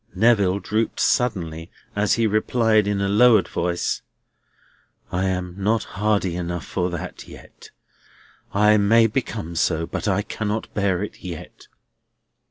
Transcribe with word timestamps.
Neville 0.15 0.57
drooped 0.57 0.99
suddenly, 0.99 1.69
as 1.95 2.13
he 2.13 2.25
replied 2.25 2.87
in 2.87 3.01
a 3.01 3.07
lowered 3.07 3.47
voice: 3.47 4.01
"I 5.11 5.25
am 5.25 5.53
not 5.55 5.83
hardy 5.83 6.35
enough 6.35 6.65
for 6.65 6.89
that, 6.89 7.27
yet. 7.27 7.69
I 8.51 8.77
may 8.77 9.05
become 9.05 9.53
so, 9.55 9.85
but 9.85 10.07
I 10.07 10.23
cannot 10.23 10.73
bear 10.73 11.03
it 11.03 11.23
yet. 11.23 11.67